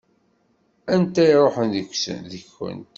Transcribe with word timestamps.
Anta 0.93 1.21
i 1.23 1.25
iṛuḥen 1.31 1.69
yid-kent? 1.77 2.87